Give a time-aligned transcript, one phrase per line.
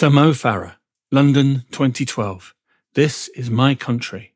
[0.00, 0.76] Sir Mo Farah,
[1.12, 2.54] London 2012.
[2.94, 4.32] This is my country.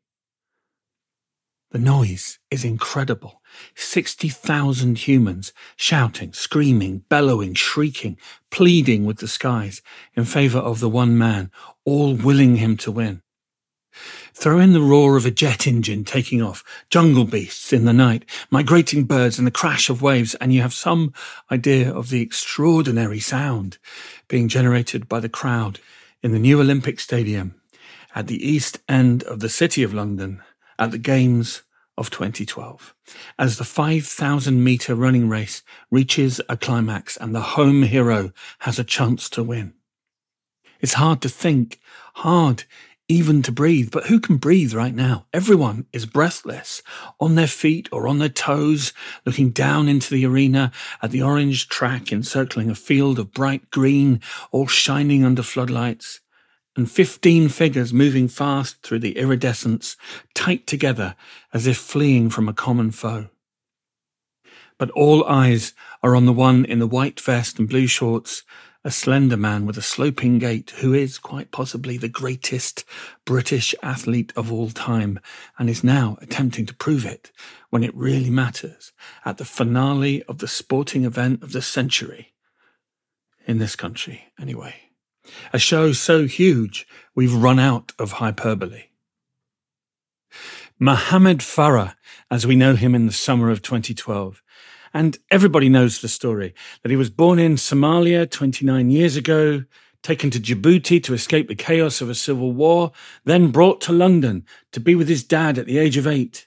[1.71, 3.41] The noise is incredible.
[3.75, 8.19] 60,000 humans shouting, screaming, bellowing, shrieking,
[8.50, 9.80] pleading with the skies
[10.12, 11.50] in favor of the one man,
[11.87, 13.23] all willing him to win.
[14.33, 18.25] Throw in the roar of a jet engine taking off, jungle beasts in the night,
[18.51, 21.13] migrating birds and the crash of waves, and you have some
[21.51, 23.79] idea of the extraordinary sound
[24.29, 25.80] being generated by the crowd
[26.23, 27.55] in the new Olympic Stadium
[28.15, 30.43] at the east end of the City of London
[30.79, 31.63] at the Games
[31.97, 32.95] of 2012
[33.38, 38.85] as the 5,000 meter running race reaches a climax and the home hero has a
[38.85, 39.74] chance to win.
[40.80, 41.80] It's hard to think,
[42.15, 42.65] hard
[43.09, 43.91] even to breathe.
[43.91, 45.27] But who can breathe right now?
[45.33, 46.83] Everyone is breathless,
[47.21, 48.93] on their feet or on their toes,
[49.27, 50.73] looking down into the arena
[51.03, 56.21] at the orange track encircling a field of bright green, all shining under floodlights,
[56.77, 59.96] and fifteen figures moving fast through the iridescence,
[60.35, 61.15] tight together
[61.52, 63.29] as if fleeing from a common foe.
[64.77, 68.42] But all eyes are on the one in the white vest and blue shorts
[68.84, 72.84] a slender man with a sloping gait who is quite possibly the greatest
[73.24, 75.18] British athlete of all time
[75.58, 77.32] and is now attempting to prove it
[77.70, 78.92] when it really matters
[79.24, 82.34] at the finale of the sporting event of the century.
[83.46, 84.74] In this country, anyway.
[85.52, 88.84] A show so huge we've run out of hyperbole.
[90.78, 91.94] Mohammed Farah,
[92.30, 94.42] as we know him in the summer of 2012,
[94.94, 99.64] and everybody knows the story that he was born in Somalia 29 years ago,
[100.02, 102.92] taken to Djibouti to escape the chaos of a civil war,
[103.24, 106.46] then brought to London to be with his dad at the age of eight.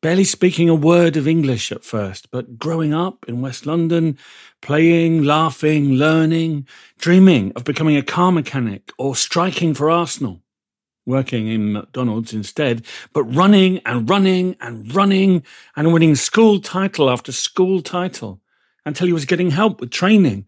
[0.00, 4.18] Barely speaking a word of English at first, but growing up in West London,
[4.60, 6.66] playing, laughing, learning,
[6.98, 10.41] dreaming of becoming a car mechanic or striking for Arsenal
[11.06, 15.42] working in McDonald's instead, but running and running and running
[15.76, 18.40] and winning school title after school title
[18.84, 20.46] until he was getting help with training,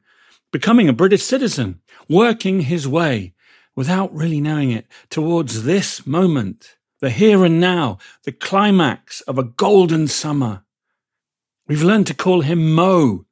[0.52, 3.34] becoming a British citizen, working his way
[3.76, 9.44] without really knowing it towards this moment, the here and now, the climax of a
[9.44, 10.62] golden summer.
[11.66, 13.26] We've learned to call him Mo,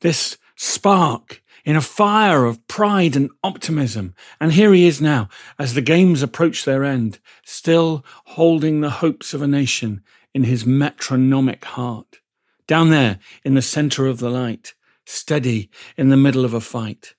[0.00, 4.14] this spark in a fire of pride and optimism.
[4.40, 5.28] And here he is now,
[5.58, 10.02] as the games approach their end, still holding the hopes of a nation
[10.34, 12.20] in his metronomic heart.
[12.66, 14.74] Down there in the center of the light,
[15.06, 17.14] steady in the middle of a fight.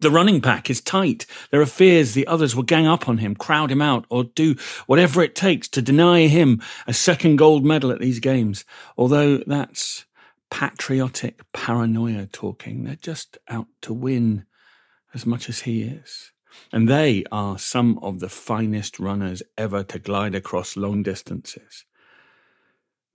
[0.00, 1.26] The running pack is tight.
[1.50, 4.54] There are fears the others will gang up on him, crowd him out, or do
[4.86, 8.64] whatever it takes to deny him a second gold medal at these games.
[8.96, 10.06] Although that's
[10.50, 12.84] patriotic paranoia talking.
[12.84, 14.44] They're just out to win
[15.14, 16.32] as much as he is.
[16.72, 21.84] And they are some of the finest runners ever to glide across long distances.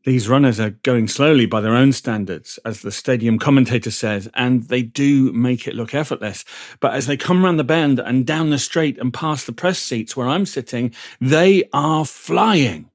[0.06, 4.64] These runners are going slowly by their own standards, as the stadium commentator says, and
[4.64, 6.44] they do make it look effortless.
[6.82, 9.80] But as they come round the bend and down the straight and past the press
[9.80, 12.90] seats where I'm sitting, they are flying.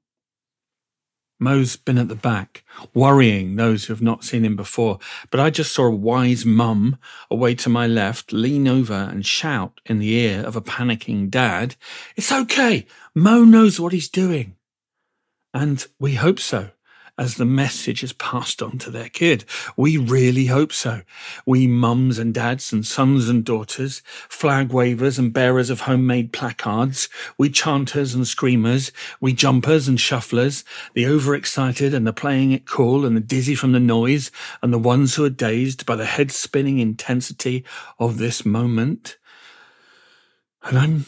[1.39, 2.63] Mo's been at the back,
[2.93, 4.99] worrying those who have not seen him before,
[5.31, 6.97] but I just saw a wise mum
[7.31, 11.75] away to my left lean over and shout in the ear of a panicking dad,
[12.15, 12.85] It's okay.
[13.15, 14.55] Mo knows what he's doing.
[15.53, 16.71] And we hope so
[17.19, 19.43] as the message is passed on to their kid.
[19.75, 21.01] We really hope so.
[21.45, 27.09] We mums and dads and sons and daughters, flag wavers and bearers of homemade placards,
[27.37, 30.63] we chanters and screamers, we jumpers and shufflers,
[30.93, 34.31] the overexcited and the playing it cool and the dizzy from the noise
[34.63, 37.65] and the ones who are dazed by the head spinning intensity
[37.99, 39.17] of this moment.
[40.63, 41.05] And I'm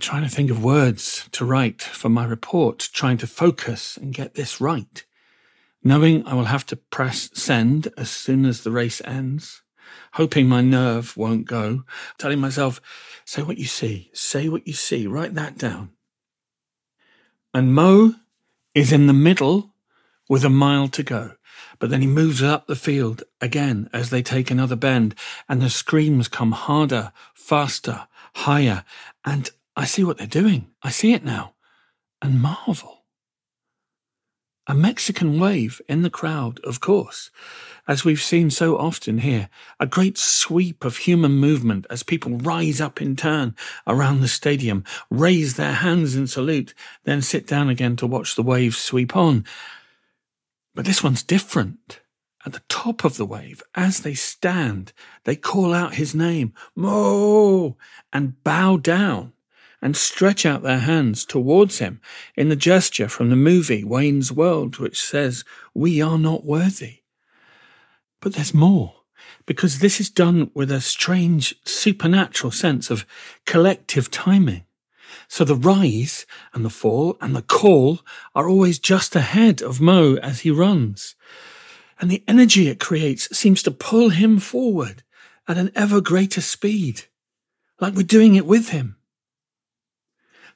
[0.00, 4.34] trying to think of words to write for my report, trying to focus and get
[4.34, 5.04] this right
[5.82, 9.62] knowing I will have to press send as soon as the race ends,
[10.14, 11.84] hoping my nerve won't go,
[12.18, 12.80] telling myself,
[13.24, 15.90] say what you see, say what you see, write that down.
[17.54, 18.14] And Mo
[18.74, 19.74] is in the middle
[20.28, 21.32] with a mile to go.
[21.78, 25.14] But then he moves up the field again as they take another bend,
[25.48, 28.84] and the screams come harder, faster, higher.
[29.24, 30.68] And I see what they're doing.
[30.82, 31.54] I see it now
[32.20, 32.97] and marvel.
[34.70, 37.30] A Mexican wave in the crowd, of course,
[37.88, 39.48] as we've seen so often here,
[39.80, 43.56] a great sweep of human movement as people rise up in turn
[43.86, 46.74] around the stadium, raise their hands in salute,
[47.04, 49.46] then sit down again to watch the waves sweep on.
[50.74, 52.00] But this one's different,
[52.44, 54.92] At the top of the wave, as they stand,
[55.24, 57.78] they call out his name, Mo,
[58.12, 59.32] and bow down
[59.80, 62.00] and stretch out their hands towards him
[62.36, 65.44] in the gesture from the movie Wayne's World, which says,
[65.74, 67.00] We are not worthy.
[68.20, 68.94] But there's more,
[69.46, 73.06] because this is done with a strange supernatural sense of
[73.46, 74.64] collective timing.
[75.28, 78.00] So the rise and the fall and the call
[78.34, 81.14] are always just ahead of Mo as he runs.
[82.00, 85.02] And the energy it creates seems to pull him forward
[85.46, 87.04] at an ever greater speed,
[87.80, 88.97] like we're doing it with him.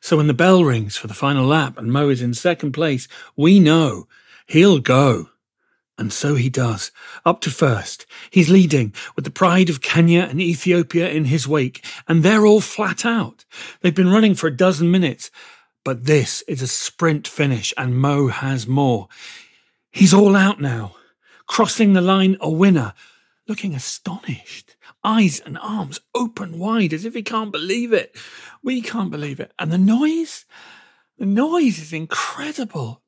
[0.02, 3.06] So when the bell rings for the final lap and Mo is in second place,
[3.36, 4.08] we know
[4.46, 5.30] he'll go.
[5.96, 6.90] And so he does,
[7.24, 8.04] up to first.
[8.28, 12.60] He's leading with the pride of Kenya and Ethiopia in his wake, and they're all
[12.60, 13.44] flat out.
[13.80, 15.30] They've been running for a dozen minutes,
[15.84, 19.06] but this is a sprint finish, and Mo has more.
[19.92, 20.96] He's all out now,
[21.46, 22.92] crossing the line a winner,
[23.46, 28.16] looking astonished, eyes and arms open wide as if he can't believe it.
[28.62, 29.52] We can't believe it.
[29.58, 30.44] And the noise,
[31.18, 33.02] the noise is incredible.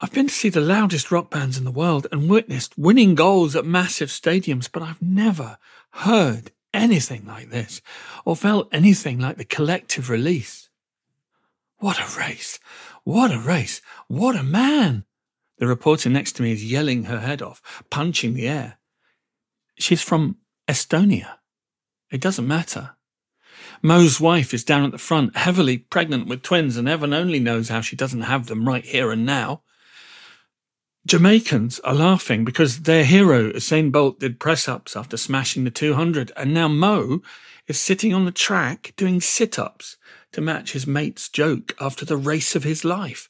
[0.00, 3.54] I've been to see the loudest rock bands in the world and witnessed winning goals
[3.54, 5.58] at massive stadiums, but I've never
[5.90, 7.82] heard anything like this
[8.24, 10.70] or felt anything like the collective release.
[11.78, 12.58] What a race!
[13.04, 13.82] What a race!
[14.08, 15.04] What a man!
[15.58, 18.78] The reporter next to me is yelling her head off, punching the air.
[19.80, 20.36] She's from
[20.68, 21.38] Estonia.
[22.10, 22.96] It doesn't matter.
[23.82, 27.70] Mo's wife is down at the front, heavily pregnant with twins, and heaven only knows
[27.70, 29.62] how she doesn't have them right here and now.
[31.06, 36.30] Jamaicans are laughing because their hero, Usain Bolt, did press ups after smashing the 200,
[36.36, 37.22] and now Mo
[37.66, 39.96] is sitting on the track doing sit ups
[40.32, 43.29] to match his mate's joke after the race of his life.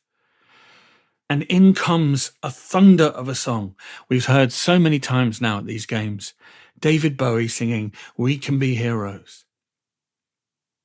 [1.31, 3.77] And in comes a thunder of a song
[4.09, 6.35] we've heard so many times now at these games
[6.81, 9.44] David Bowie singing, We Can Be Heroes.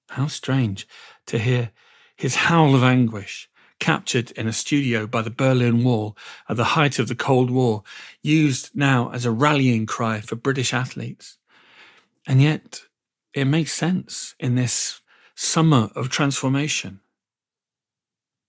[0.09, 0.87] How strange
[1.25, 1.71] to hear
[2.15, 3.49] his howl of anguish
[3.79, 6.15] captured in a studio by the Berlin Wall
[6.47, 7.83] at the height of the Cold War,
[8.21, 11.37] used now as a rallying cry for British athletes.
[12.27, 12.83] And yet,
[13.33, 15.01] it makes sense in this
[15.33, 16.99] summer of transformation.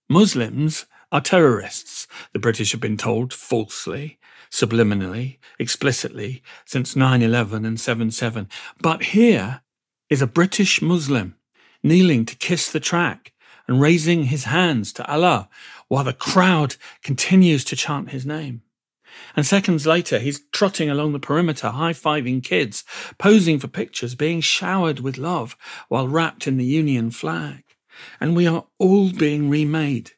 [0.09, 4.19] Muslims are terrorists, the British have been told falsely,
[4.51, 8.49] subliminally, explicitly, since 9 11 and 7 7.
[8.81, 9.61] But here
[10.09, 11.35] is a British Muslim
[11.83, 13.33] kneeling to kiss the track
[13.67, 15.49] and raising his hands to Allah
[15.87, 18.61] while the crowd continues to chant his name.
[19.35, 22.83] And seconds later, he's trotting along the perimeter, high fiving kids,
[23.17, 25.57] posing for pictures, being showered with love
[25.87, 27.63] while wrapped in the Union flag.
[28.19, 30.11] And we are all being remade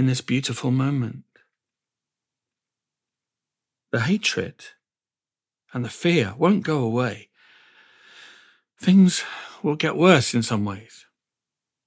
[0.00, 1.24] in this beautiful moment.
[3.92, 4.64] The hatred
[5.74, 7.28] and the fear won't go away.
[8.80, 9.22] Things
[9.62, 11.04] will get worse in some ways.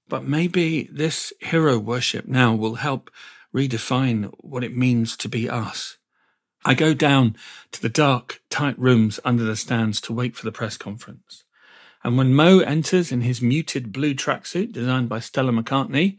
[0.08, 3.10] But maybe this hero worship now will help
[3.52, 5.98] redefine what it means to be us.
[6.64, 7.36] I go down
[7.72, 11.46] to the dark, tight rooms under the stands to wait for the press conference.
[12.04, 16.18] And when Mo enters in his muted blue tracksuit designed by Stella McCartney,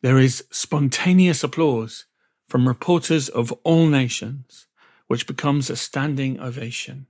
[0.00, 2.06] there is spontaneous applause
[2.48, 4.66] from reporters of all nations,
[5.08, 7.06] which becomes a standing ovation.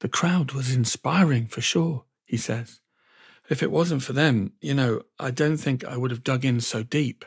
[0.00, 2.80] The crowd was inspiring for sure, he says
[3.48, 6.60] if it wasn't for them, you know, I don't think I would have dug in
[6.60, 7.24] so deep.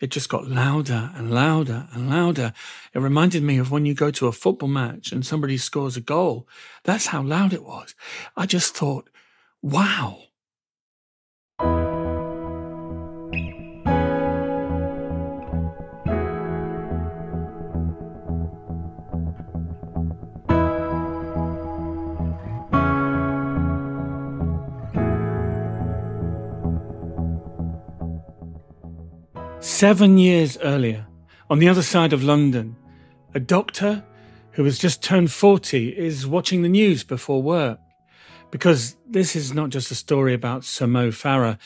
[0.00, 2.54] It just got louder and louder and louder.
[2.94, 6.00] It reminded me of when you go to a football match and somebody scores a
[6.00, 6.48] goal.
[6.84, 7.94] That's how loud it was.
[8.34, 9.10] I just thought,
[9.60, 10.22] wow,
[29.80, 31.06] Seven years earlier,
[31.48, 32.76] on the other side of London,
[33.32, 34.04] a doctor
[34.50, 37.78] who has just turned 40 is watching the news before work.
[38.50, 41.56] Because this is not just a story about Sir Mo Farah,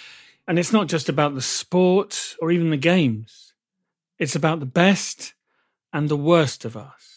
[0.47, 3.53] and it's not just about the sport or even the games.
[4.21, 5.35] It's about the best
[5.93, 7.14] and the worst of us.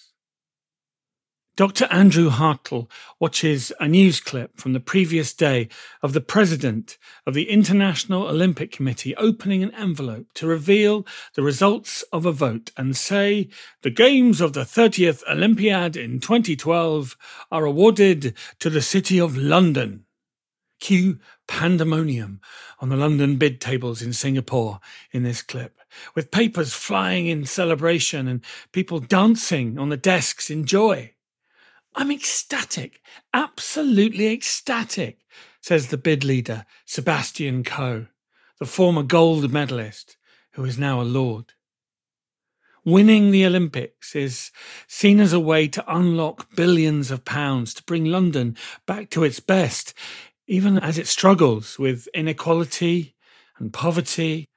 [1.57, 1.85] Dr.
[1.85, 2.87] Andrew Hartle
[3.19, 5.69] watches a news clip from the previous day
[6.03, 12.03] of the president of the International Olympic Committee opening an envelope to reveal the results
[12.13, 13.49] of a vote and say
[13.81, 17.17] the Games of the 30th Olympiad in 2012
[17.51, 20.05] are awarded to the City of London.
[20.79, 22.39] Cue pandemonium
[22.81, 24.79] on the London bid tables in Singapore
[25.11, 25.79] in this clip,
[26.13, 31.15] with papers flying in celebration and people dancing on the desks in joy.
[32.00, 33.01] I'm ecstatic,
[33.34, 35.18] absolutely ecstatic,
[35.62, 38.06] says the bid leader, Sebastian Coe,
[38.60, 40.16] the former gold medalist,
[40.51, 41.54] who is now a lord.
[42.86, 44.51] Winning the Olympics is
[44.88, 49.39] seen as a way to unlock billions of pounds to bring London back to its
[49.39, 49.96] best
[50.46, 53.16] even as it struggles with inequality
[53.58, 54.50] and poverty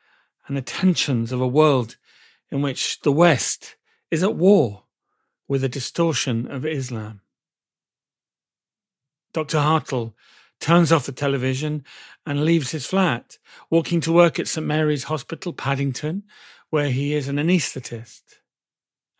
[0.46, 1.96] and the tensions of a world
[2.50, 3.76] in which the West
[4.10, 4.84] is at war
[5.48, 7.22] with the distortion of Islam.
[9.32, 9.58] Dr.
[9.58, 10.14] Hartle
[10.60, 11.84] turns off the television
[12.26, 13.38] and leaves his flat,
[13.70, 16.24] walking to work at St Mary's Hospital, Paddington,
[16.68, 18.22] where he is an anaesthetist.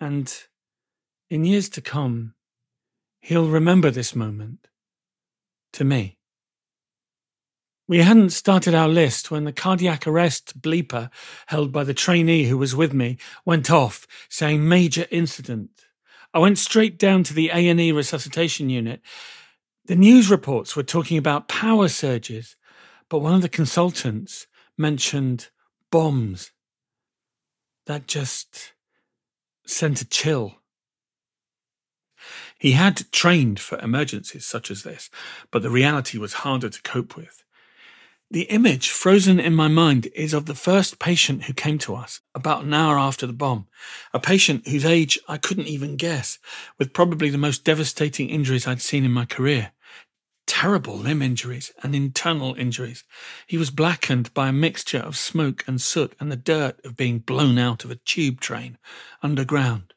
[0.00, 0.32] And
[1.28, 2.34] in years to come,
[3.20, 4.68] he'll remember this moment
[5.72, 6.18] to me.
[7.90, 11.10] We hadn't started our list when the cardiac arrest bleeper
[11.46, 15.70] held by the trainee who was with me went off, saying major incident.
[16.32, 19.00] I went straight down to the A&E resuscitation unit.
[19.90, 22.54] The news reports were talking about power surges,
[23.08, 24.46] but one of the consultants
[24.78, 25.48] mentioned
[25.90, 26.52] bombs.
[27.86, 28.72] That just
[29.66, 30.58] sent a chill.
[32.56, 35.10] He had trained for emergencies such as this,
[35.50, 37.42] but the reality was harder to cope with.
[38.30, 42.20] The image frozen in my mind is of the first patient who came to us
[42.32, 43.66] about an hour after the bomb,
[44.14, 46.38] a patient whose age I couldn't even guess,
[46.78, 49.72] with probably the most devastating injuries I'd seen in my career.
[50.50, 53.04] Terrible limb injuries and internal injuries.
[53.46, 57.20] He was blackened by a mixture of smoke and soot and the dirt of being
[57.20, 58.76] blown out of a tube train
[59.22, 59.94] underground.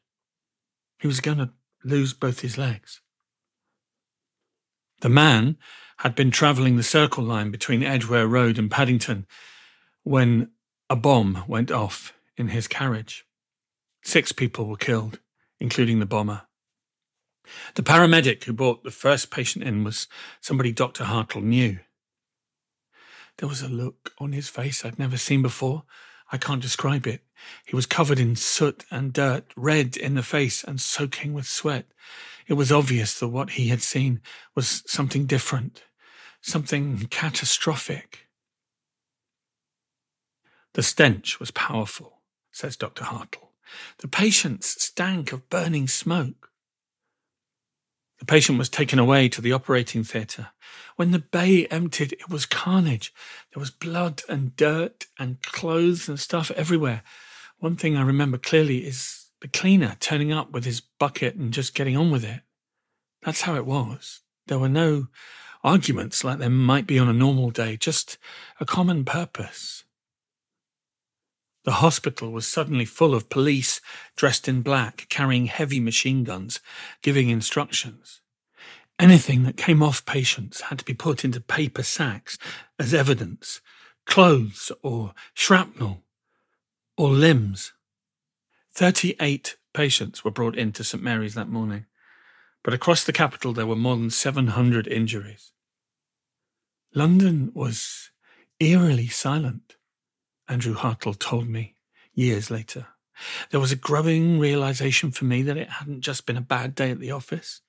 [1.00, 1.50] He was going to
[1.82, 3.00] lose both his legs.
[5.00, 5.58] The man
[5.98, 9.26] had been travelling the circle line between Edgware Road and Paddington
[10.04, 10.52] when
[10.88, 13.26] a bomb went off in his carriage.
[14.04, 15.18] Six people were killed,
[15.58, 16.42] including the bomber.
[17.74, 20.08] The paramedic who brought the first patient in was
[20.40, 21.04] somebody Dr.
[21.04, 21.78] Hartle knew.
[23.38, 25.84] There was a look on his face I'd never seen before.
[26.32, 27.22] I can't describe it.
[27.66, 31.86] He was covered in soot and dirt, red in the face and soaking with sweat.
[32.46, 34.20] It was obvious that what he had seen
[34.54, 35.84] was something different,
[36.40, 38.26] something catastrophic.
[40.74, 42.20] The stench was powerful,
[42.52, 43.04] says Dr.
[43.04, 43.50] Hartle.
[43.98, 46.50] The patients stank of burning smoke.
[48.18, 50.48] The patient was taken away to the operating theatre.
[50.96, 53.12] When the bay emptied, it was carnage.
[53.52, 57.02] There was blood and dirt and clothes and stuff everywhere.
[57.58, 61.74] One thing I remember clearly is the cleaner turning up with his bucket and just
[61.74, 62.42] getting on with it.
[63.22, 64.20] That's how it was.
[64.46, 65.08] There were no
[65.62, 68.18] arguments like there might be on a normal day, just
[68.60, 69.83] a common purpose.
[71.64, 73.80] The hospital was suddenly full of police
[74.16, 76.60] dressed in black, carrying heavy machine guns,
[77.02, 78.20] giving instructions.
[78.98, 82.38] Anything that came off patients had to be put into paper sacks
[82.78, 83.60] as evidence,
[84.06, 86.02] clothes or shrapnel
[86.96, 87.72] or limbs.
[88.74, 91.86] 38 patients were brought into St Mary's that morning,
[92.62, 95.52] but across the capital there were more than 700 injuries.
[96.94, 98.10] London was
[98.60, 99.76] eerily silent,
[100.48, 101.74] Andrew Hartle told me
[102.12, 102.86] years later.
[103.50, 106.90] There was a growing realization for me that it hadn't just been a bad day
[106.90, 107.60] at the office.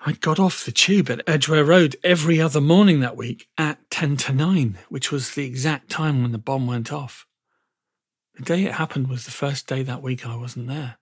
[0.00, 4.16] I got off the tube at Edgware Road every other morning that week at 10
[4.18, 7.26] to 9, which was the exact time when the bomb went off.
[8.34, 10.98] The day it happened was the first day that week I wasn't there.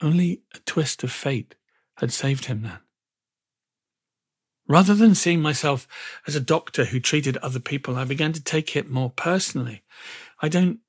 [0.00, 1.56] Only a twist of fate
[1.96, 2.78] had saved him then.
[4.68, 5.88] Rather than seeing myself
[6.26, 9.82] as a doctor who treated other people, I began to take it more personally.
[10.42, 10.80] I don't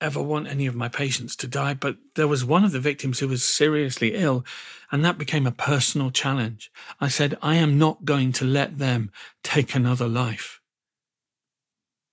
[0.00, 3.20] ever want any of my patients to die, but there was one of the victims
[3.20, 4.44] who was seriously ill,
[4.90, 6.70] and that became a personal challenge.
[7.00, 9.12] I said, I am not going to let them
[9.44, 10.60] take another life.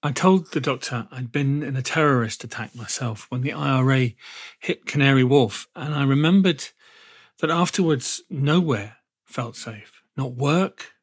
[0.03, 4.11] I told the doctor I'd been in a terrorist attack myself when the IRA
[4.59, 6.65] hit Canary Wharf, and I remembered
[7.39, 10.03] that afterwards nowhere felt safe.
[10.15, 10.94] Not work,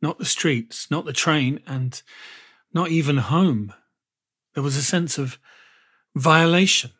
[0.00, 2.02] not the streets, not the train, and
[2.72, 3.72] not even home.
[4.54, 5.38] There was a sense of
[6.14, 6.92] violation.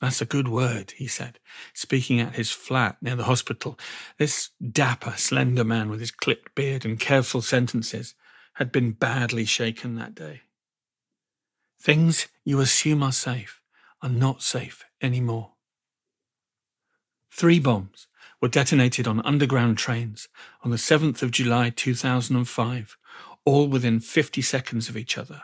[0.00, 1.38] That's a good word, he said,
[1.74, 3.78] speaking at his flat near the hospital.
[4.18, 8.14] This dapper, slender man with his clipped beard and careful sentences
[8.54, 10.42] had been badly shaken that day.
[11.78, 13.60] Things you assume are safe
[14.02, 15.52] are not safe anymore.
[17.30, 18.06] Three bombs
[18.40, 20.28] were detonated on underground trains
[20.62, 22.96] on the 7th of July 2005,
[23.44, 25.42] all within 50 seconds of each other.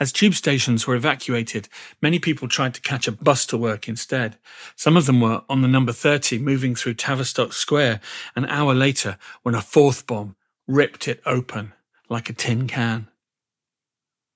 [0.00, 1.68] As tube stations were evacuated,
[2.00, 4.38] many people tried to catch a bus to work instead.
[4.76, 8.00] Some of them were on the number 30 moving through Tavistock Square
[8.34, 11.74] an hour later when a fourth bomb ripped it open
[12.08, 13.08] like a tin can.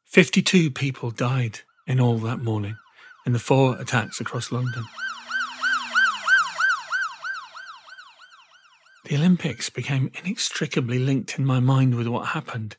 [0.04, 2.76] 52 people died in all that morning
[3.24, 4.84] in the four attacks across London.
[9.04, 12.76] The Olympics became inextricably linked in my mind with what happened,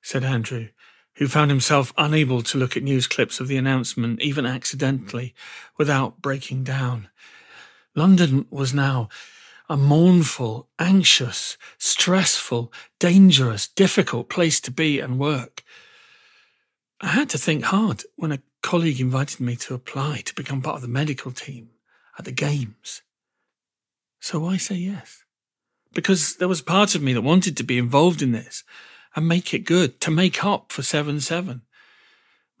[0.00, 0.68] said Andrew,
[1.14, 5.34] who found himself unable to look at news clips of the announcement, even accidentally,
[5.76, 7.08] without breaking down.
[7.96, 9.08] London was now
[9.68, 15.64] a mournful, anxious, stressful, dangerous, difficult place to be and work.
[17.00, 20.76] I had to think hard when a colleague invited me to apply to become part
[20.76, 21.70] of the medical team
[22.16, 23.02] at the Games.
[24.20, 25.24] So why say yes?
[25.92, 28.64] Because there was part of me that wanted to be involved in this
[29.16, 31.62] and make it good to make up for 7 7.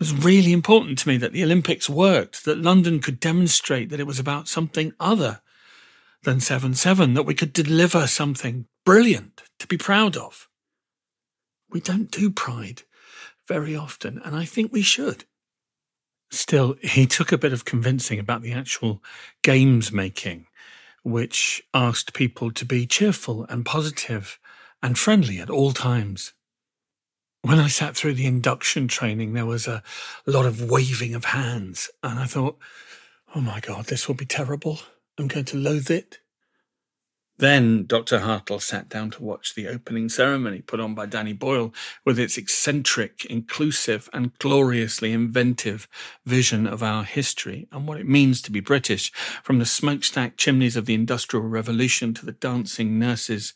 [0.00, 4.06] was really important to me that the Olympics worked, that London could demonstrate that it
[4.06, 5.40] was about something other
[6.22, 10.48] than 7 7, that we could deliver something brilliant to be proud of.
[11.70, 12.82] We don't do pride
[13.46, 15.24] very often, and I think we should.
[16.30, 19.02] Still, he took a bit of convincing about the actual
[19.42, 20.46] games making,
[21.10, 24.38] which asked people to be cheerful and positive
[24.82, 26.32] and friendly at all times.
[27.42, 29.82] When I sat through the induction training, there was a
[30.26, 32.58] lot of waving of hands, and I thought,
[33.34, 34.80] oh my God, this will be terrible.
[35.18, 36.18] I'm going to loathe it.
[37.38, 38.18] Then Dr.
[38.18, 41.72] Hartle sat down to watch the opening ceremony put on by Danny Boyle
[42.04, 45.86] with its eccentric, inclusive, and gloriously inventive
[46.26, 49.12] vision of our history and what it means to be British,
[49.44, 53.54] from the smokestack chimneys of the Industrial Revolution to the dancing nurses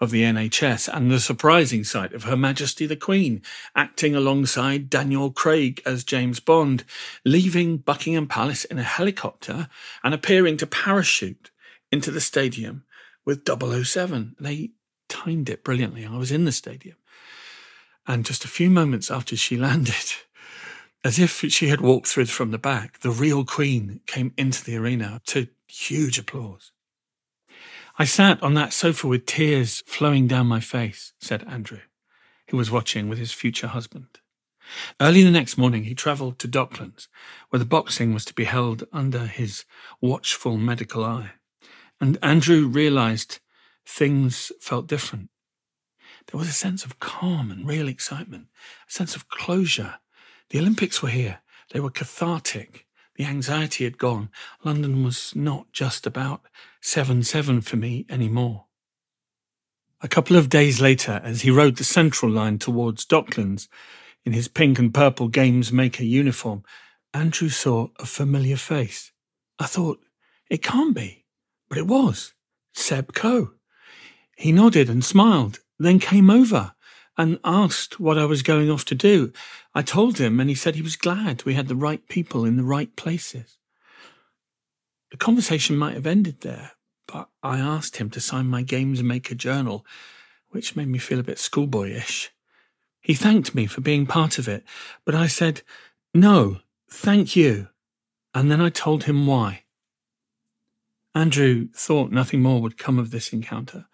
[0.00, 3.42] of the NHS, and the surprising sight of Her Majesty the Queen
[3.74, 6.84] acting alongside Daniel Craig as James Bond,
[7.24, 9.68] leaving Buckingham Palace in a helicopter
[10.04, 11.50] and appearing to parachute
[11.90, 12.84] into the stadium
[13.24, 14.36] with 007.
[14.38, 14.70] They
[15.08, 16.06] timed it brilliantly.
[16.06, 16.96] I was in the stadium.
[18.06, 20.14] And just a few moments after she landed,
[21.02, 24.76] as if she had walked through from the back, the real Queen came into the
[24.76, 26.72] arena to huge applause.
[27.98, 31.80] I sat on that sofa with tears flowing down my face, said Andrew,
[32.50, 34.18] who was watching with his future husband.
[35.00, 37.08] Early the next morning, he travelled to Docklands,
[37.50, 39.64] where the boxing was to be held under his
[40.00, 41.32] watchful medical eye.
[42.04, 43.38] And Andrew realized
[43.86, 45.30] things felt different.
[46.26, 48.48] There was a sense of calm and real excitement,
[48.86, 49.94] a sense of closure.
[50.50, 51.38] The Olympics were here.
[51.72, 52.84] They were cathartic.
[53.16, 54.28] The anxiety had gone.
[54.62, 56.42] London was not just about
[56.82, 58.66] 7 7 for me anymore.
[60.02, 63.66] A couple of days later, as he rode the central line towards Docklands
[64.26, 66.64] in his pink and purple Games Maker uniform,
[67.14, 69.10] Andrew saw a familiar face.
[69.58, 70.04] I thought,
[70.50, 71.23] it can't be.
[71.74, 72.34] But it was
[72.72, 73.54] Seb Coe.
[74.36, 76.72] He nodded and smiled, then came over
[77.18, 79.32] and asked what I was going off to do.
[79.74, 82.56] I told him, and he said he was glad we had the right people in
[82.56, 83.58] the right places.
[85.10, 86.74] The conversation might have ended there,
[87.08, 89.84] but I asked him to sign my Games Maker journal,
[90.50, 92.28] which made me feel a bit schoolboyish.
[93.00, 94.62] He thanked me for being part of it,
[95.04, 95.62] but I said,
[96.14, 97.66] no, thank you.
[98.32, 99.63] And then I told him why.
[101.14, 103.86] Andrew thought nothing more would come of this encounter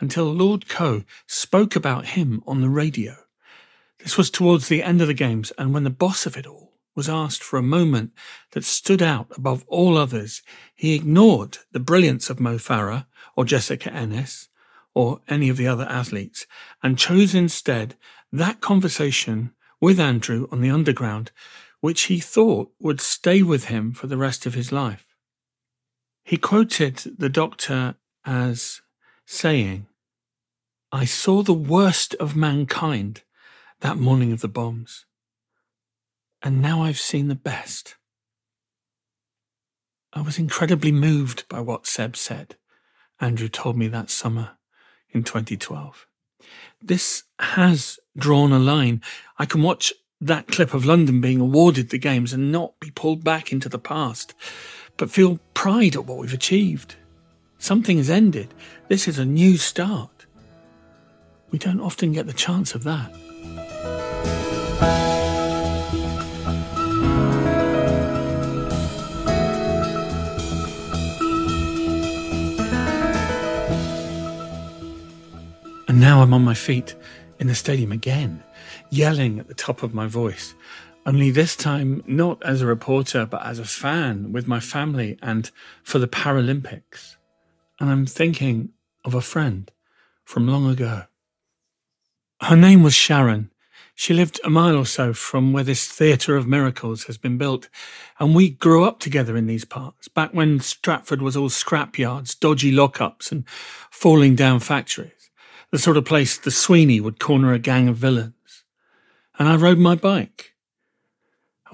[0.00, 3.14] until Lord Coe spoke about him on the radio.
[4.00, 6.72] This was towards the end of the games, and when the boss of it all
[6.96, 8.12] was asked for a moment
[8.52, 10.42] that stood out above all others,
[10.74, 13.06] he ignored the brilliance of Mo Farah
[13.36, 14.48] or Jessica Ennis
[14.94, 16.46] or any of the other athletes
[16.82, 17.96] and chose instead
[18.32, 21.30] that conversation with Andrew on the underground,
[21.80, 25.03] which he thought would stay with him for the rest of his life.
[26.24, 28.80] He quoted the doctor as
[29.26, 29.86] saying,
[30.90, 33.22] I saw the worst of mankind
[33.80, 35.04] that morning of the bombs,
[36.42, 37.96] and now I've seen the best.
[40.14, 42.56] I was incredibly moved by what Seb said.
[43.20, 44.52] Andrew told me that summer
[45.10, 46.06] in 2012.
[46.80, 49.02] This has drawn a line.
[49.38, 53.24] I can watch that clip of London being awarded the games and not be pulled
[53.24, 54.32] back into the past
[54.96, 56.96] but feel pride at what we've achieved.
[57.58, 58.52] Something has ended.
[58.88, 60.26] This is a new start.
[61.50, 63.12] We don't often get the chance of that.
[75.86, 76.94] And now I'm on my feet
[77.38, 78.42] in the stadium again,
[78.90, 80.54] yelling at the top of my voice
[81.06, 85.50] only this time, not as a reporter, but as a fan with my family and
[85.82, 87.16] for the Paralympics.
[87.78, 88.70] And I'm thinking
[89.04, 89.70] of a friend
[90.24, 91.02] from long ago.
[92.40, 93.50] Her name was Sharon.
[93.94, 97.68] She lived a mile or so from where this Theatre of Miracles has been built,
[98.18, 102.72] and we grew up together in these parts, back when Stratford was all scrapyards, dodgy
[102.72, 103.46] lockups, and
[103.90, 105.30] falling down factories.
[105.70, 108.64] The sort of place the Sweeney would corner a gang of villains.
[109.38, 110.53] And I rode my bike.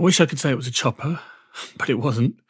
[0.00, 1.20] I wish I could say it was a chopper,
[1.76, 2.40] but it wasn't.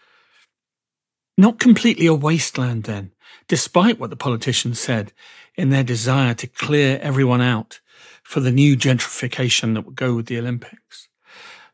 [1.36, 3.10] Not completely a wasteland then,
[3.48, 5.12] despite what the politicians said
[5.56, 7.80] in their desire to clear everyone out
[8.22, 11.08] for the new gentrification that would go with the Olympics.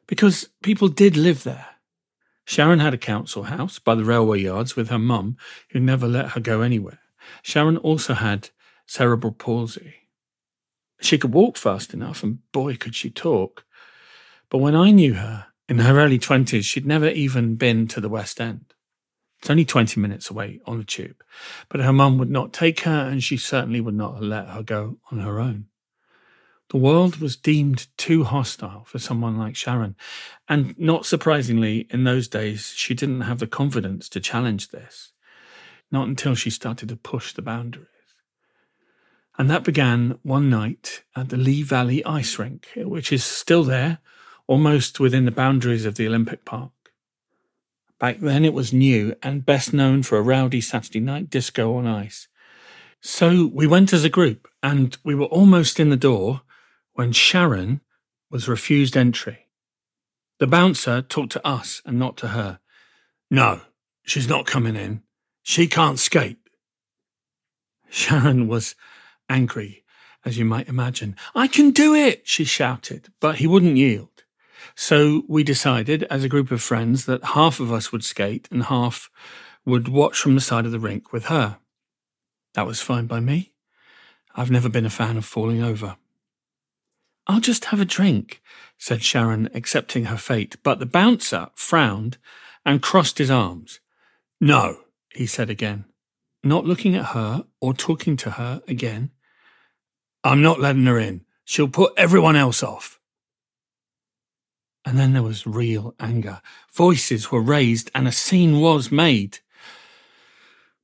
[0.06, 1.66] Because people did live there.
[2.46, 5.36] Sharon had a council house by the railway yards with her mum,
[5.72, 7.00] who never let her go anywhere.
[7.42, 8.48] Sharon also had
[8.86, 9.96] cerebral palsy.
[11.02, 13.66] She could walk fast enough, and boy, could she talk.
[14.48, 18.08] But when I knew her, in her early 20s, she'd never even been to the
[18.08, 18.72] West End.
[19.38, 21.22] It's only 20 minutes away on the tube,
[21.68, 24.98] but her mum would not take her, and she certainly would not let her go
[25.10, 25.66] on her own.
[26.70, 29.94] The world was deemed too hostile for someone like Sharon,
[30.48, 35.12] and not surprisingly, in those days, she didn't have the confidence to challenge this.
[35.92, 37.86] Not until she started to push the boundaries.
[39.38, 43.98] And that began one night at the Lee Valley Ice Rink, which is still there,
[44.46, 46.72] almost within the boundaries of the Olympic Park.
[47.98, 51.86] Back then it was new and best known for a rowdy Saturday night disco on
[51.86, 52.28] ice.
[53.00, 56.42] So we went as a group and we were almost in the door
[56.94, 57.80] when Sharon
[58.30, 59.46] was refused entry.
[60.38, 62.60] The bouncer talked to us and not to her.
[63.30, 63.62] No,
[64.02, 65.02] she's not coming in.
[65.42, 66.38] She can't skate.
[67.88, 68.74] Sharon was
[69.28, 69.84] angry,
[70.24, 71.16] as you might imagine.
[71.34, 74.15] I can do it, she shouted, but he wouldn't yield.
[74.78, 78.64] So we decided as a group of friends that half of us would skate and
[78.64, 79.10] half
[79.64, 81.58] would watch from the side of the rink with her.
[82.54, 83.52] That was fine by me.
[84.34, 85.96] I've never been a fan of falling over.
[87.26, 88.42] I'll just have a drink,
[88.76, 92.18] said Sharon, accepting her fate, but the bouncer frowned
[92.64, 93.80] and crossed his arms.
[94.40, 94.80] No,
[95.14, 95.86] he said again,
[96.44, 99.10] not looking at her or talking to her again.
[100.22, 101.24] I'm not letting her in.
[101.46, 102.95] She'll put everyone else off.
[104.86, 106.40] And then there was real anger.
[106.72, 109.40] Voices were raised and a scene was made.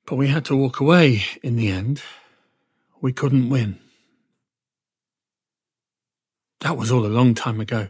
[0.06, 2.02] But we had to walk away in the end.
[3.00, 3.78] We couldn't win.
[6.62, 7.88] That was all a long time ago.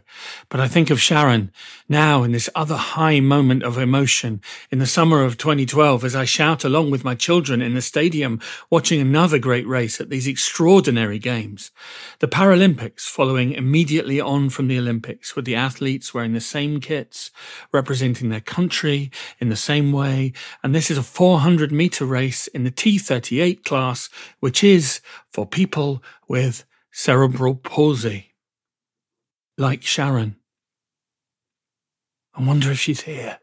[0.49, 1.51] But I think of Sharon
[1.87, 6.25] now in this other high moment of emotion in the summer of 2012 as I
[6.25, 11.19] shout along with my children in the stadium watching another great race at these extraordinary
[11.19, 11.69] games.
[12.17, 17.29] The Paralympics following immediately on from the Olympics with the athletes wearing the same kits,
[17.71, 20.33] representing their country in the same way.
[20.63, 24.09] And this is a 400 meter race in the T38 class,
[24.39, 24.99] which is
[25.31, 28.32] for people with cerebral palsy
[29.57, 30.37] like Sharon.
[32.33, 33.39] I wonder if she's here.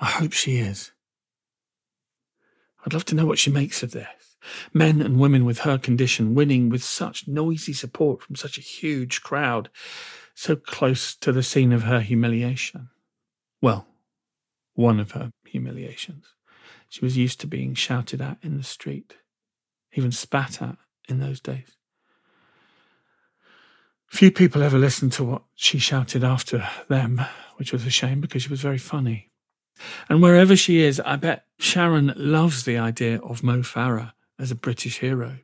[0.00, 0.92] I hope she is.
[2.84, 4.36] I'd love to know what she makes of this.
[4.72, 9.22] Men and women with her condition winning with such noisy support from such a huge
[9.22, 9.70] crowd,
[10.34, 12.90] so close to the scene of her humiliation.
[13.60, 13.86] Well,
[14.74, 16.26] one of her humiliations.
[16.88, 19.16] She was used to being shouted at in the street,
[19.94, 20.76] even spat at
[21.08, 21.76] in those days.
[24.08, 27.20] Few people ever listened to what she shouted after them,
[27.56, 29.30] which was a shame because she was very funny.
[30.08, 34.56] And wherever she is, I bet Sharon loves the idea of Mo Farah as a
[34.56, 35.38] British hero.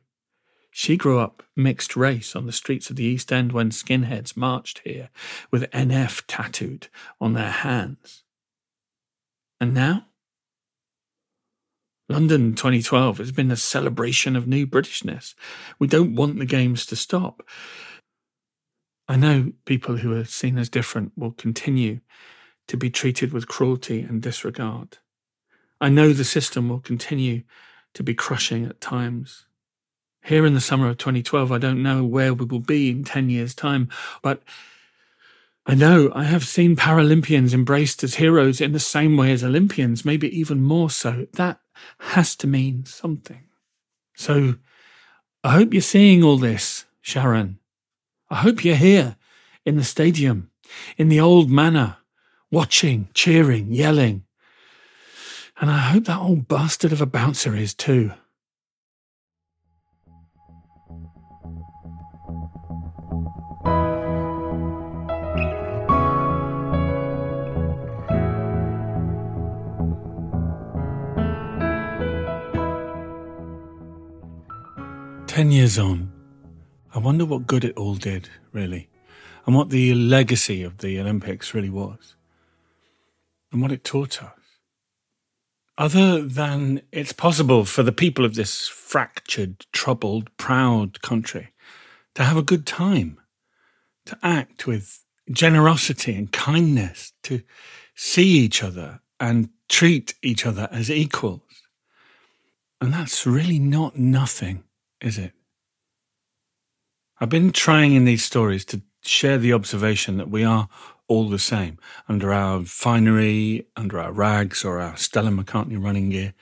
[0.71, 4.81] She grew up mixed race on the streets of the East End when skinheads marched
[4.83, 5.09] here
[5.51, 6.87] with NF tattooed
[7.21, 8.23] on their hands.
[9.59, 10.07] And now?
[12.09, 15.35] London 2012 has been a celebration of new Britishness.
[15.77, 17.43] We don't want the games to stop.
[19.07, 21.99] I know people who are seen as different will continue
[22.67, 24.97] to be treated with cruelty and disregard.
[25.81, 27.43] I know the system will continue
[27.93, 29.45] to be crushing at times.
[30.23, 33.29] Here in the summer of 2012, I don't know where we will be in 10
[33.29, 33.89] years' time,
[34.21, 34.41] but
[35.65, 40.05] I know I have seen Paralympians embraced as heroes in the same way as Olympians,
[40.05, 41.27] maybe even more so.
[41.33, 41.59] That
[41.99, 43.43] has to mean something.
[44.15, 44.55] So
[45.43, 47.59] I hope you're seeing all this, Sharon.
[48.33, 49.15] I hope you're here
[49.63, 50.49] in the stadium,
[50.97, 51.97] in the old manor,
[52.49, 54.23] watching, cheering, yelling.
[55.61, 58.11] And I hope that old bastard of a bouncer is too.
[75.27, 76.12] Ten years on,
[76.95, 78.87] I wonder what good it all did, really,
[79.45, 82.15] and what the legacy of the Olympics really was,
[83.51, 84.31] and what it taught us.
[85.75, 91.49] Other than it's possible for the people of this fractured, troubled, proud country
[92.13, 93.19] to have a good time,
[94.05, 97.41] to act with generosity and kindness, to
[97.95, 101.41] see each other and treat each other as equals.
[102.79, 104.63] And that's really not nothing,
[105.01, 105.33] is it?
[107.23, 110.67] I've been trying in these stories to share the observation that we are
[111.07, 111.77] all the same
[112.09, 116.33] under our finery, under our rags, or our Stella McCartney running gear.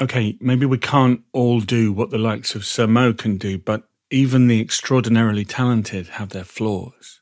[0.00, 3.86] Okay, maybe we can't all do what the likes of Sir Mo can do, but
[4.10, 7.20] even the extraordinarily talented have their flaws.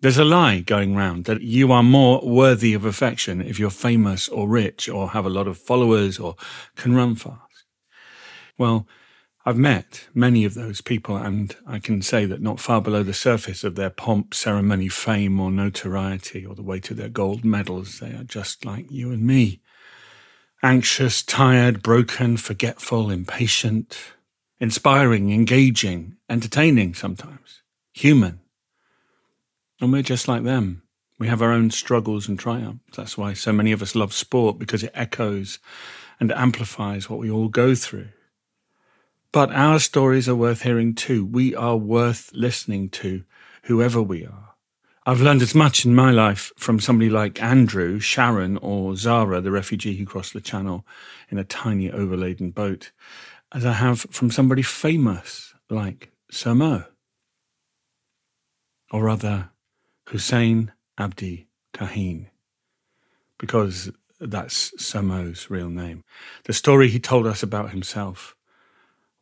[0.00, 4.28] There's a lie going round that you are more worthy of affection if you're famous
[4.28, 6.34] or rich or have a lot of followers or
[6.74, 7.38] can run fast.
[8.58, 8.88] Well,
[9.44, 13.12] I've met many of those people, and I can say that not far below the
[13.12, 17.98] surface of their pomp, ceremony, fame, or notoriety, or the weight of their gold medals,
[17.98, 19.60] they are just like you and me.
[20.62, 23.98] Anxious, tired, broken, forgetful, impatient,
[24.60, 28.38] inspiring, engaging, entertaining sometimes, human.
[29.80, 30.82] And we're just like them.
[31.18, 32.96] We have our own struggles and triumphs.
[32.96, 35.58] That's why so many of us love sport, because it echoes
[36.20, 38.10] and amplifies what we all go through.
[39.32, 41.24] But our stories are worth hearing too.
[41.24, 43.24] We are worth listening to,
[43.62, 44.50] whoever we are.
[45.06, 49.50] I've learned as much in my life from somebody like Andrew, Sharon, or Zara, the
[49.50, 50.86] refugee who crossed the channel
[51.30, 52.92] in a tiny overladen boat,
[53.52, 56.84] as I have from somebody famous like Sir Mo,
[58.90, 59.50] Or rather,
[60.08, 62.26] Hussein Abdi Kahin,
[63.38, 63.90] because
[64.20, 66.04] that's Sir Mo's real name.
[66.44, 68.36] The story he told us about himself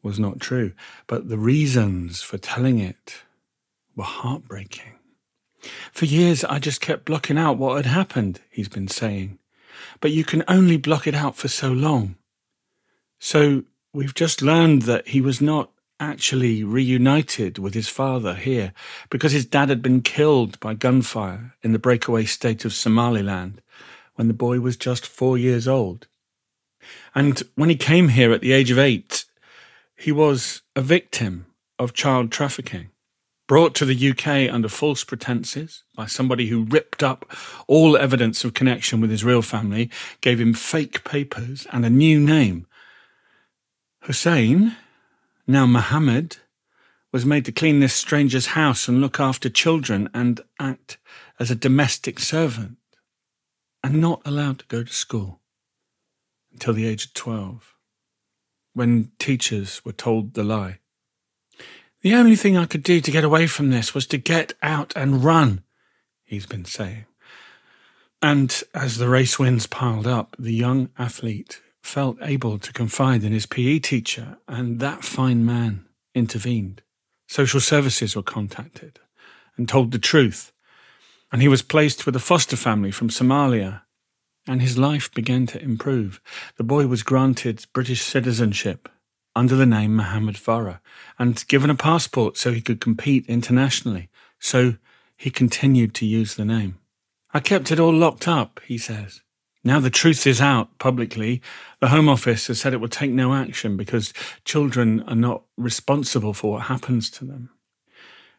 [0.03, 0.73] was not true,
[1.07, 3.23] but the reasons for telling it
[3.95, 4.95] were heartbreaking.
[5.93, 9.39] For years, I just kept blocking out what had happened, he's been saying.
[10.01, 12.17] But you can only block it out for so long.
[13.19, 18.73] So we've just learned that he was not actually reunited with his father here
[19.11, 23.61] because his dad had been killed by gunfire in the breakaway state of Somaliland
[24.15, 26.07] when the boy was just four years old.
[27.15, 29.27] And when he came here at the age of eight,
[30.01, 31.45] he was a victim
[31.79, 32.89] of child trafficking,
[33.47, 37.31] brought to the UK under false pretenses by somebody who ripped up
[37.67, 39.91] all evidence of connection with his real family,
[40.23, 42.67] gave him fake papers and a new name.
[44.05, 44.75] Hussein,
[45.47, 46.39] now Mohammed,
[47.13, 50.97] was made to clean this stranger's house and look after children and act
[51.39, 52.79] as a domestic servant,
[53.85, 55.41] and not allowed to go to school
[56.53, 57.75] until the age of 12
[58.75, 60.79] when teachers were told the lie.
[62.03, 64.93] The only thing I could do to get away from this was to get out
[64.97, 65.63] and run,
[66.25, 67.05] he's been saying.
[68.23, 73.33] And as the race winds piled up, the young athlete felt able to confide in
[73.33, 76.83] his PE teacher, and that fine man intervened.
[77.27, 78.99] Social services were contacted
[79.57, 80.53] and told the truth,
[81.33, 83.83] and he was placed with a foster family from Somalia
[84.51, 86.21] and his life began to improve.
[86.57, 88.89] The boy was granted British citizenship
[89.37, 90.81] under the name Mohammed Farah
[91.21, 94.09] and given a passport so he could compete internationally.
[94.41, 94.75] So
[95.17, 96.81] he continued to use the name.
[97.33, 99.21] I kept it all locked up, he says.
[99.63, 101.41] Now the truth is out publicly.
[101.79, 104.13] The Home Office has said it will take no action because
[104.45, 107.51] children are not responsible for what happens to them.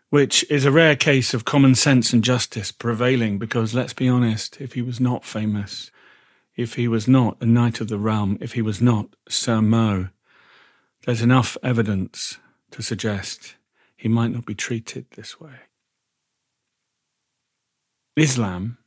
[0.10, 4.60] Which is a rare case of common sense and justice prevailing because, let's be honest,
[4.60, 5.89] if he was not famous,
[6.62, 10.10] if he was not a knight of the realm, if he was not Sir Mo,
[11.06, 12.38] there's enough evidence
[12.71, 13.56] to suggest
[13.95, 15.56] he might not be treated this way.
[18.15, 18.78] Islam,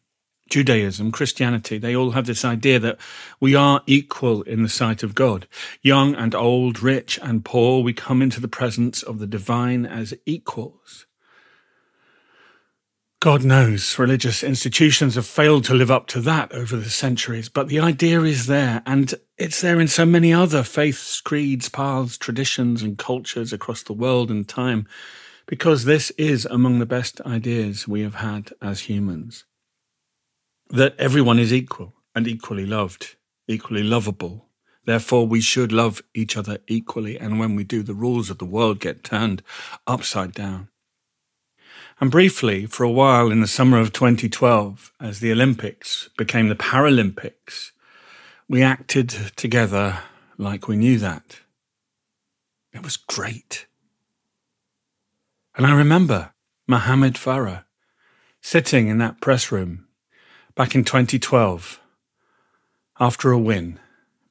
[0.51, 2.99] Judaism, Christianity, they all have this idea that
[3.41, 5.47] we are equal in the sight of God.
[5.83, 10.15] Young and old, rich and poor, we come into the presence of the divine as
[10.27, 11.07] equals.
[13.25, 17.69] God knows religious institutions have failed to live up to that over the centuries, but
[17.69, 22.83] the idea is there, and it's there in so many other faiths, creeds, paths, traditions,
[22.83, 24.87] and cultures across the world and time,
[25.47, 29.47] because this is among the best ideas we have had as humans.
[30.69, 33.17] That everyone is equal and equally loved,
[33.49, 34.51] equally lovable.
[34.85, 38.45] Therefore, we should love each other equally, and when we do, the rules of the
[38.45, 39.43] world get turned
[39.87, 40.69] upside down.
[42.01, 46.57] And briefly, for a while in the summer of 2012, as the Olympics became the
[46.57, 47.71] Paralympics,
[48.49, 50.01] we acted together
[50.37, 51.41] like we knew that.
[52.73, 53.67] It was great.
[55.57, 56.33] And I remember
[56.67, 57.65] Mohamed Farah
[58.41, 59.87] sitting in that press room
[60.57, 61.81] back in 2012
[62.99, 63.79] after a win,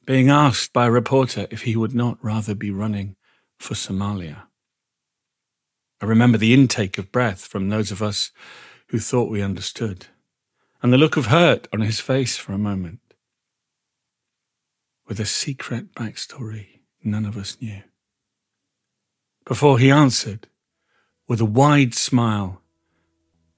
[0.05, 3.15] being asked by a reporter if he would not rather be running
[3.57, 4.43] for Somalia.
[6.01, 8.31] I remember the intake of breath from those of us
[8.87, 10.07] who thought we understood,
[10.81, 12.99] and the look of hurt on his face for a moment,
[15.07, 17.81] with a secret backstory none of us knew.
[19.45, 20.47] Before he answered,
[21.27, 22.61] with a wide smile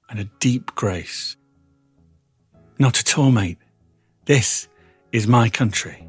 [0.08, 1.36] and a deep grace,
[2.78, 3.58] Not at all, mate.
[4.26, 4.68] This
[5.12, 6.06] is my country.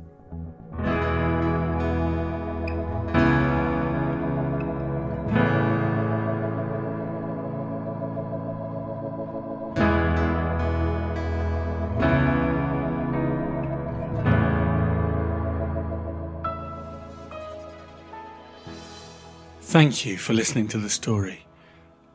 [19.77, 21.45] Thank you for listening to the story.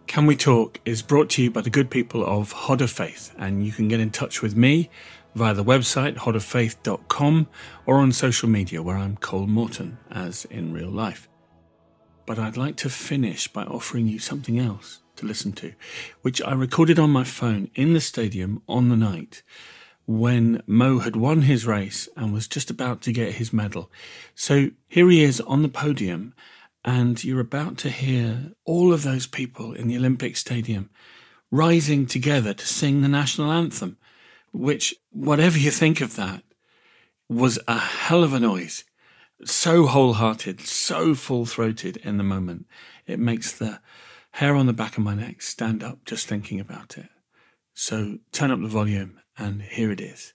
[0.09, 3.65] Can We Talk is brought to you by the good people of Hodder Faith, and
[3.65, 4.91] you can get in touch with me
[5.37, 7.47] via the website hodderfaith.com
[7.87, 11.29] or on social media where I'm Cole Moreton, as in real life.
[12.27, 15.73] But I'd like to finish by offering you something else to listen to,
[16.23, 19.45] which I recorded on my phone in the stadium on the night
[20.05, 23.89] when Mo had won his race and was just about to get his medal.
[24.35, 26.35] So here he is on the podium
[26.85, 30.91] and you're about to hear all of those people in the Olympic Stadium
[31.51, 33.99] rising together to sing the national anthem,
[34.53, 36.43] which, whatever you think of that,
[37.29, 38.85] was a hell of a noise.
[39.45, 42.67] So wholehearted, so full throated in the moment.
[43.07, 43.81] It makes the
[44.33, 47.09] hair on the back of my neck stand up just thinking about it.
[47.75, 50.35] So turn up the volume, and here it is.